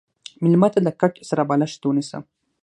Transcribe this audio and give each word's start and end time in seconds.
مېلمه 0.41 0.69
ته 0.73 0.79
د 0.83 0.87
کټ 0.99 1.13
سره 1.29 1.41
بالښت 1.49 1.81
ونیسه. 1.85 2.17